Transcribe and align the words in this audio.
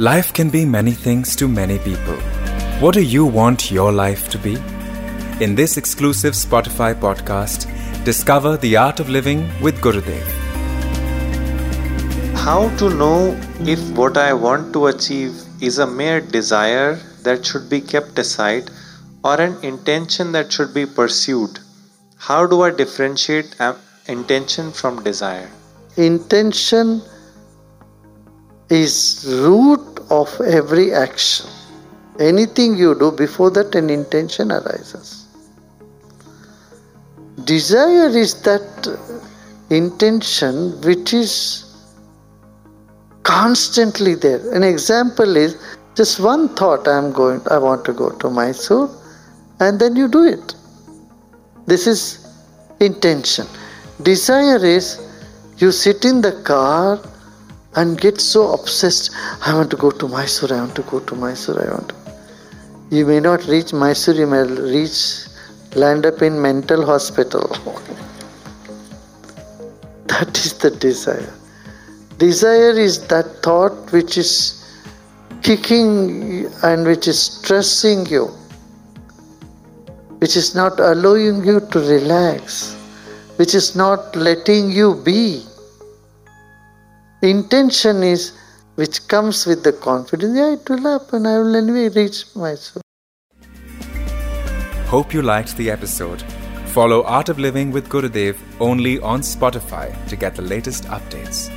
Life 0.00 0.32
can 0.32 0.48
be 0.48 0.64
many 0.64 0.92
things 0.92 1.34
to 1.34 1.48
many 1.48 1.80
people. 1.80 2.14
What 2.78 2.94
do 2.94 3.02
you 3.02 3.26
want 3.26 3.72
your 3.72 3.90
life 3.90 4.28
to 4.28 4.38
be? 4.38 4.54
In 5.42 5.56
this 5.56 5.76
exclusive 5.76 6.34
Spotify 6.34 6.94
podcast, 6.94 7.66
discover 8.04 8.56
the 8.56 8.76
art 8.76 9.00
of 9.00 9.08
living 9.08 9.50
with 9.60 9.80
Gurudev. 9.80 10.22
How 12.36 12.68
to 12.76 12.90
know 12.90 13.36
if 13.62 13.80
what 13.96 14.16
I 14.16 14.34
want 14.34 14.72
to 14.74 14.86
achieve 14.86 15.34
is 15.60 15.80
a 15.80 15.86
mere 15.88 16.20
desire 16.20 16.94
that 17.24 17.44
should 17.44 17.68
be 17.68 17.80
kept 17.80 18.20
aside 18.20 18.70
or 19.24 19.40
an 19.40 19.56
intention 19.64 20.30
that 20.30 20.52
should 20.52 20.72
be 20.72 20.86
pursued? 20.86 21.58
How 22.18 22.46
do 22.46 22.62
I 22.62 22.70
differentiate 22.70 23.56
intention 24.06 24.70
from 24.70 25.02
desire? 25.02 25.50
Intention 25.96 27.02
is 28.70 29.24
root 29.26 30.00
of 30.10 30.40
every 30.40 30.92
action. 30.92 31.46
Anything 32.18 32.76
you 32.76 32.98
do 32.98 33.12
before 33.12 33.50
that 33.52 33.74
an 33.74 33.90
intention 33.90 34.50
arises. 34.52 35.26
Desire 37.44 38.08
is 38.08 38.42
that 38.42 38.98
intention 39.70 40.80
which 40.82 41.14
is 41.14 41.64
constantly 43.22 44.14
there. 44.14 44.40
An 44.54 44.62
example 44.62 45.36
is 45.36 45.56
just 45.94 46.18
one 46.20 46.48
thought 46.56 46.88
I 46.88 46.98
am 46.98 47.12
going 47.12 47.40
I 47.50 47.58
want 47.58 47.84
to 47.84 47.92
go 47.92 48.10
to 48.10 48.30
Mysore 48.30 48.90
and 49.60 49.78
then 49.78 49.96
you 49.96 50.08
do 50.08 50.24
it. 50.24 50.54
This 51.66 51.86
is 51.86 52.26
intention. 52.80 53.46
Desire 54.02 54.64
is 54.64 55.00
you 55.58 55.70
sit 55.72 56.04
in 56.04 56.20
the 56.20 56.32
car 56.42 57.00
and 57.78 58.00
get 58.00 58.20
so 58.20 58.52
obsessed. 58.52 59.10
I 59.46 59.54
want 59.54 59.70
to 59.70 59.76
go 59.76 59.90
to 59.90 60.08
Mysore, 60.08 60.52
I 60.52 60.60
want 60.60 60.74
to 60.76 60.82
go 60.82 60.98
to 61.00 61.14
Mysore, 61.14 61.62
I 61.64 61.70
want 61.70 61.88
to. 61.90 61.94
You 62.90 63.06
may 63.06 63.20
not 63.20 63.46
reach 63.46 63.72
Mysore, 63.72 64.14
you 64.14 64.26
may 64.26 64.42
reach, 64.42 65.26
land 65.76 66.04
up 66.04 66.22
in 66.22 66.40
mental 66.42 66.84
hospital. 66.84 67.46
that 70.06 70.36
is 70.38 70.54
the 70.58 70.70
desire. 70.70 71.32
Desire 72.18 72.76
is 72.86 73.06
that 73.06 73.42
thought 73.44 73.92
which 73.92 74.18
is 74.18 74.32
kicking 75.42 76.46
and 76.64 76.84
which 76.84 77.06
is 77.06 77.20
stressing 77.20 78.06
you, 78.06 78.24
which 80.18 80.36
is 80.36 80.54
not 80.56 80.80
allowing 80.80 81.44
you 81.44 81.60
to 81.60 81.78
relax, 81.78 82.74
which 83.36 83.54
is 83.54 83.76
not 83.76 84.16
letting 84.16 84.72
you 84.72 84.96
be. 85.04 85.47
Intention 87.22 88.04
is 88.04 88.32
which 88.76 89.08
comes 89.08 89.44
with 89.44 89.64
the 89.64 89.72
confidence, 89.72 90.36
yeah, 90.36 90.52
it 90.52 90.70
will 90.70 90.82
happen, 90.82 91.26
I 91.26 91.38
will 91.38 91.56
anyway 91.56 91.88
reach 91.88 92.24
Mysore. 92.36 92.80
Hope 94.86 95.12
you 95.12 95.22
liked 95.22 95.56
the 95.56 95.68
episode. 95.68 96.22
Follow 96.66 97.02
Art 97.02 97.28
of 97.28 97.40
Living 97.40 97.72
with 97.72 97.88
Gurudev 97.88 98.36
only 98.60 99.00
on 99.00 99.22
Spotify 99.22 99.92
to 100.06 100.14
get 100.14 100.36
the 100.36 100.42
latest 100.42 100.84
updates. 100.84 101.50